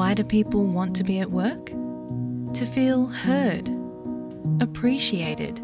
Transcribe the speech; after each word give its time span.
Why 0.00 0.14
do 0.14 0.24
people 0.24 0.64
want 0.64 0.96
to 0.96 1.04
be 1.04 1.20
at 1.20 1.30
work? 1.30 1.66
To 1.66 2.64
feel 2.64 3.04
heard, 3.04 3.68
appreciated, 4.62 5.60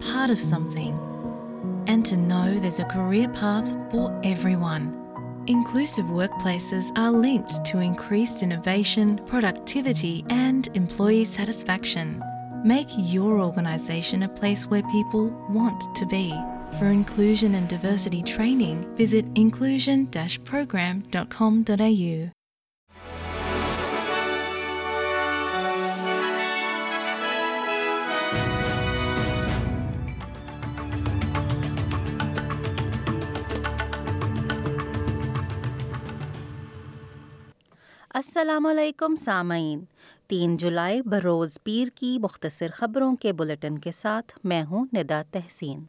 part 0.00 0.30
of 0.30 0.40
something, 0.40 0.98
and 1.86 2.04
to 2.06 2.16
know 2.16 2.58
there's 2.58 2.80
a 2.80 2.84
career 2.86 3.28
path 3.28 3.70
for 3.92 4.20
everyone. 4.24 4.98
Inclusive 5.46 6.06
workplaces 6.06 6.90
are 6.98 7.12
linked 7.12 7.64
to 7.66 7.78
increased 7.78 8.42
innovation, 8.42 9.20
productivity, 9.26 10.24
and 10.28 10.66
employee 10.74 11.24
satisfaction. 11.24 12.20
Make 12.64 12.88
your 12.96 13.38
organisation 13.38 14.24
a 14.24 14.28
place 14.28 14.66
where 14.66 14.82
people 14.90 15.28
want 15.50 15.94
to 15.94 16.04
be. 16.06 16.34
For 16.80 16.86
inclusion 16.86 17.54
and 17.54 17.68
diversity 17.68 18.24
training, 18.24 18.92
visit 18.96 19.24
inclusion-program.com.au. 19.36 22.32
السلام 38.14 38.66
علیکم 38.66 39.16
سامعین۔ 39.16 39.84
تین 40.26 40.56
جولائی 40.56 41.02
بروز 41.02 41.58
پیر 41.62 41.88
کی 41.94 42.18
مختصر 42.18 42.66
خبروں 42.74 43.16
کے 43.16 43.32
bulletin 43.32 43.78
کے 43.78 43.92
ساتھ 43.92 44.38
میں 44.44 44.62
ہوں 44.62 44.86
ندا 44.96 45.22
تحسین۔ 45.30 45.82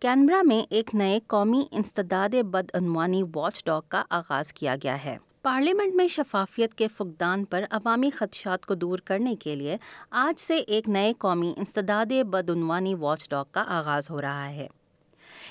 کینبرا 0.00 0.42
میں 0.42 0.66
ایک 0.70 0.94
نئے 0.94 1.18
قومی 1.26 1.64
انسداد 1.70 2.34
بدعنوانی 2.50 3.22
واچ 3.34 3.64
ڈاگ 3.64 3.82
کا 3.88 4.02
آغاز 4.10 4.52
کیا 4.52 4.74
گیا 4.82 5.04
ہے۔ 5.04 5.16
پارلیمنٹ 5.42 5.94
میں 5.94 6.08
شفافیت 6.08 6.74
کے 6.74 6.88
فقدان 6.88 7.44
پر 7.44 7.64
عوامی 7.70 8.10
خدشات 8.10 8.66
کو 8.66 8.74
دور 8.74 8.98
کرنے 8.98 9.34
کے 9.34 9.56
لیے 9.56 9.76
آج 10.10 10.40
سے 10.40 10.56
ایک 10.56 10.88
نئے 10.88 11.12
قومی 11.12 11.52
انسداد 11.56 12.12
بدعنوانی 12.30 12.94
واچ 12.94 13.28
ڈاگ 13.30 13.44
کا 13.50 13.64
آغاز 13.66 14.10
ہو 14.10 14.20
رہا 14.20 14.48
ہے۔ 14.48 14.66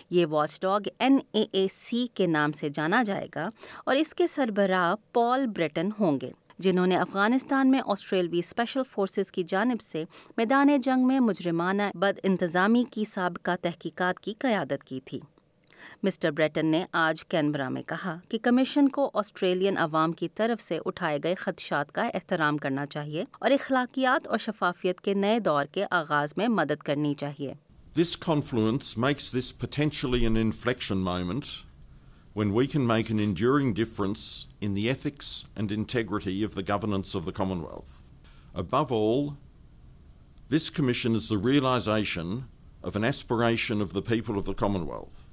یہ 0.09 0.25
watchdog 0.61 0.79
N 0.99 1.19
A 1.31 1.45
A 1.51 1.67
C 1.73 2.07
کے 2.13 2.27
نام 2.27 2.51
سے 2.51 2.69
جانا 2.69 3.03
جائے 3.03 3.27
گا 3.35 3.49
اور 3.85 3.95
اس 3.95 4.13
کے 4.13 4.27
سربراہ 4.27 4.95
پال 5.13 5.47
بریٹن 5.47 5.89
ہوں 5.99 6.19
گے، 6.21 6.31
جنہوں 6.59 6.87
نے 6.87 6.97
افغانستان 6.97 7.71
میں 7.71 7.81
آسٹریلوی 7.85 8.39
اسپیشل 8.39 8.81
فورسز 8.91 9.31
کی 9.31 9.43
جانب 9.43 9.81
سے 9.81 10.03
میدان 10.37 10.77
جنگ 10.83 11.07
میں 11.07 11.19
مجرمانہ 11.19 11.83
بد 11.93 12.19
انتظامی 12.23 12.83
کی 12.91 13.05
سابقہ 13.05 13.51
تحقیقات 13.61 14.19
کی 14.19 14.33
قیادت 14.39 14.83
کی 14.83 14.99
تھی۔ 15.05 15.19
مسٹر 16.03 16.31
بریٹن 16.31 16.65
نے 16.65 16.85
آج 16.91 17.25
کینبرا 17.25 17.69
میں 17.69 17.83
کہا 17.83 18.17
کہ 18.29 18.37
کمیشن 18.41 18.89
کو 18.89 19.11
آسٹریلین 19.13 19.77
عوام 19.77 20.11
کی 20.11 20.27
طرف 20.35 20.61
سے 20.61 20.79
اٹھائے 20.85 21.19
گئے 21.23 21.35
خدشات 21.35 21.91
کا 21.91 22.03
احترام 22.03 22.57
کرنا 22.57 22.85
چاہیے 22.85 23.25
اور 23.39 23.51
اخلاقیات 23.51 24.27
اور 24.27 24.37
شفافیت 24.37 25.01
کے 25.01 25.13
نئے 25.13 25.39
دور 25.39 25.65
کے 25.65 25.85
آغاز 25.91 26.33
میں 26.37 26.47
مدد 26.47 26.83
کرنی 26.83 27.13
چاہیے۔ 27.13 27.53
This 27.95 28.17
confluence 28.17 28.97
makes 28.97 29.31
this 29.31 29.53
potentially 29.53 30.25
an 30.25 30.35
inflection 30.35 30.97
moment 30.97 31.63
when 32.33 32.53
we 32.53 32.67
can 32.67 32.85
make 32.85 33.09
an 33.09 33.19
enduring 33.19 33.73
difference 33.73 34.49
in 34.59 34.73
the 34.73 34.89
ethics 34.89 35.45
and 35.55 35.71
integrity 35.71 36.43
of 36.43 36.55
the 36.55 36.61
governance 36.61 37.15
of 37.15 37.23
the 37.23 37.31
Commonwealth. 37.31 38.09
Above 38.53 38.91
all, 38.91 39.37
this 40.49 40.69
Commission 40.69 41.15
is 41.15 41.29
the 41.29 41.37
realisation 41.37 42.49
of 42.83 42.97
an 42.97 43.05
aspiration 43.05 43.79
of 43.79 43.93
the 43.93 44.01
people 44.01 44.37
of 44.37 44.43
the 44.43 44.53
Commonwealth. 44.53 45.29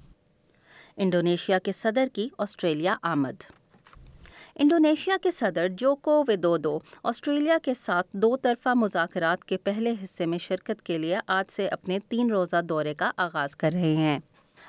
Indonesia 4.54 5.16
کے 5.22 5.30
صدر 5.30 5.68
جوکو 5.68 6.24
ویدودو 6.28 6.78
Australia 7.04 7.56
کے 7.62 7.74
ساتھ 7.74 8.06
دو 8.12 8.36
طرفہ 8.36 8.74
مذاکرات 8.74 9.44
کے 9.44 9.56
پہلے 9.56 9.94
حصے 10.04 10.26
میں 10.26 10.38
شرکت 10.38 10.82
کے 10.82 10.98
لیے 10.98 11.18
آج 11.26 11.52
سے 11.52 11.68
اپنے 11.68 11.98
تین 12.08 12.30
روزہ 12.30 12.60
دورے 12.62 12.94
کا 12.94 13.10
آغاز 13.16 13.56
کر 13.56 13.70
رہے 13.72 13.94
ہیں۔ 13.96 14.18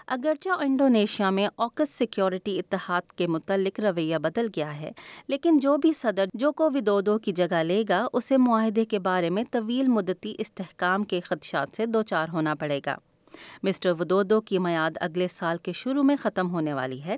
اگرچہ 0.07 0.49
انڈونیشیا 0.59 1.29
میں 1.29 1.47
اوکس 1.55 1.89
سیکیورٹی 1.89 2.59
اتحاد 2.59 3.11
کے 3.11 3.27
متعلق 3.27 3.79
رویہ 3.79 4.17
بدل 4.17 4.47
گیا 4.55 4.79
ہے، 4.79 4.91
لیکن 5.27 5.57
جو 5.57 5.77
بھی 5.77 5.93
صدر 5.93 6.25
جوکو 6.33 6.69
ودودو 6.73 7.17
کی 7.17 7.31
جگہ 7.31 7.63
لے 7.63 7.83
گا، 7.89 8.05
اسے 8.13 8.37
معاہدے 8.37 8.85
کے 8.85 8.99
بارے 8.99 9.29
میں 9.29 9.43
طویل 9.51 9.87
مدتی 9.87 10.35
استحکام 10.37 11.03
کے 11.03 11.19
خدشات 11.19 11.75
سے 11.75 11.85
دوچار 11.85 12.27
ہونا 12.29 12.55
پڑے 12.55 12.79
گا۔ 12.85 12.95
مسٹر 13.63 13.91
ودودو 13.99 14.41
کی 14.41 14.57
میعاد 14.57 14.97
اگلے 15.01 15.27
سال 15.27 15.57
کے 15.57 15.73
شروع 15.73 16.03
میں 16.03 16.15
ختم 16.15 16.51
ہونے 16.51 16.73
والی 16.73 17.03
ہے 17.03 17.17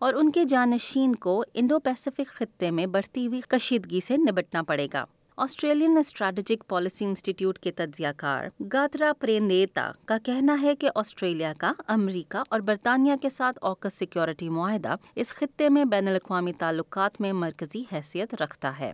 اور 0.00 0.14
ان 0.14 0.30
کے 0.30 0.44
جانشین 0.44 1.14
کو 1.14 1.44
انڈو 1.54 1.78
پیسیفک 1.78 2.26
خطے 2.26 2.70
میں 2.70 2.86
بڑھتی 2.86 3.26
ہوئی 3.26 3.40
کشیدگی 3.48 4.00
سے 4.00 4.16
نبٹنا 4.16 4.62
پڑے 4.62 4.88
گا۔ 4.92 5.04
آسٹریلین 5.36 5.98
اسٹریٹجک 5.98 6.68
پالیسی 6.68 7.04
انسٹیٹیوٹ 7.04 7.58
کے 7.58 7.70
تجزیہ 7.70 8.08
کار 8.16 8.48
گاترا 8.72 9.12
پرینیتا 9.20 9.90
کا 10.04 10.18
کہنا 10.18 10.56
ہے 10.62 10.74
کہ 10.76 10.90
آسٹریلیا 10.94 11.52
کا، 11.58 11.72
امریکہ 11.86 12.42
اور 12.48 12.60
برطانیہ 12.60 13.14
کے 13.22 13.28
ساتھ 13.28 13.58
اوکس 13.62 13.94
سیکیورٹی 13.94 14.48
معاہدہ 14.48 14.94
اس 15.14 15.28
خطے 15.28 15.68
میں 15.68 15.84
بین 15.84 16.08
الاقوامی 16.08 16.52
تعلقات 16.52 17.20
میں 17.20 17.32
مرکزی 17.32 17.84
حیثیت 17.92 18.34
رکھتا 18.40 18.78
ہے۔ 18.78 18.92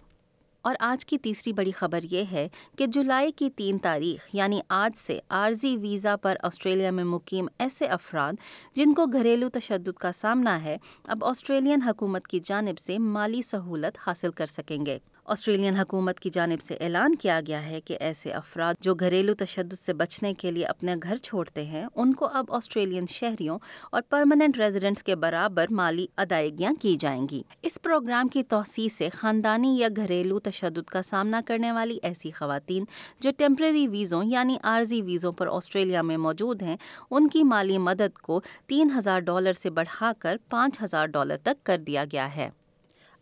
اور 0.63 0.75
آج 0.81 1.07
کی 1.07 1.19
تیسری 1.19 1.53
بڑی 1.53 1.71
خبر 1.71 2.01
یہ 2.11 2.25
ہے 2.33 2.49
کہ 2.79 2.87
جولائی 2.87 3.33
کی 3.33 3.51
تین 3.51 3.79
تاریخ 3.79 4.29
یعنی 4.33 4.61
آج 4.69 4.99
سے 4.99 5.19
عارضی 5.29 5.77
ویزا 5.77 6.17
پر 6.17 6.37
آسٹریلیا 6.43 6.91
میں 6.91 7.05
مقیم 7.05 7.47
ایسے 7.59 7.87
افراد 7.87 8.33
جن 8.77 8.95
کو 8.95 9.07
گھریلو 9.07 9.49
تشدد 9.49 9.99
کا 9.99 10.13
سامنا 10.13 10.65
ہے، 10.65 10.77
اب 11.05 11.25
آسٹریلین 11.25 11.83
حکومت 11.83 12.27
کی 12.27 12.41
جانب 12.45 12.79
سے 12.79 12.99
مالی 12.99 13.43
سہولت 13.43 13.99
حاصل 14.07 14.31
کر 14.31 14.47
سکیں 14.47 14.87
گے۔ 14.87 14.99
آسٹریلین 15.27 15.77
حکومت 15.77 16.21
کی 16.21 16.31
جانب 16.31 16.61
سے 16.63 16.75
اعلان 16.75 17.15
کیا 17.15 17.41
گیا 17.47 17.67
ہے 17.67 17.81
کہ 17.81 17.97
ایسے 18.01 18.31
افراد 18.33 18.75
جو 18.81 18.95
گھریلو 18.95 19.35
تشدد 19.35 19.79
سے 19.79 19.93
بچنے 19.93 20.33
کے 20.35 20.51
لیے 20.51 20.65
اپنے 20.65 20.95
گھر 21.03 21.17
چھوڑتے 21.17 21.65
ہیں، 21.65 21.85
ان 21.95 22.15
کو 22.15 22.29
اب 22.33 22.45
آسٹریلین 22.49 23.07
شہریوں 23.09 23.59
اور 23.91 24.03
پرماننٹ 24.03 24.59
ریزیڈنٹس 24.59 25.03
کے 25.03 25.17
برابر 25.17 25.67
مالی 25.71 26.07
ادائیگیاں 26.17 26.73
کی 26.81 26.97
جائیں 27.01 27.27
گی۔ 27.31 27.43
اس 27.63 27.79
پروگرام 27.83 28.29
کی 28.29 28.43
توسیع 28.43 28.89
سے 28.99 29.09
خاندانی 29.09 29.75
یا 29.79 29.89
گھریلو 29.97 30.39
تشدد 30.41 30.89
کا 30.91 31.03
سامنا 31.03 31.41
کرنے 31.47 31.73
والی 31.73 31.99
ایسی 32.03 32.31
خواتین 32.31 32.85
جو 33.21 33.31
ٹیمپریری 33.39 33.89
ویزوں 33.89 34.25
یعنی 34.25 34.57
عارضی 34.63 35.03
ویزوں 35.03 35.33
پر 35.33 35.47
آسٹریلیا 35.47 36.03
میں 36.03 36.17
موجود 36.17 36.63
ہیں، 36.63 36.77
ان 37.11 37.29
کی 37.29 37.43
مالی 37.45 37.79
مدد 37.79 38.19
کو 38.19 38.41
تین 38.67 38.91
ہزار 38.99 39.21
ڈالر 39.21 39.53
سے 39.53 39.71
بڑھا 39.71 40.13
کر 40.19 40.37
پانچ 40.51 40.83
ہزار 40.83 41.07
ڈالر 41.07 41.37
تک 41.37 41.65
کر 41.65 41.79
دیا 41.79 42.05
گیا 42.13 42.37
ہے۔ 42.37 42.51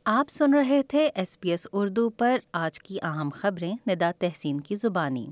آپ 0.04 0.30
سن 0.30 0.54
رہے 0.54 0.82
تھے 0.82 1.10
ایس 1.14 1.40
پی 1.40 1.50
ایس 1.50 1.66
اردو 1.72 2.10
پر 2.10 2.38
آج 2.52 2.80
کی 2.80 2.98
اہم 3.02 3.28
خبریں 3.34 3.74
ندا 3.88 4.10
تحسین 4.18 4.60
کی 4.60 4.74
زبانی۔ 4.74 5.26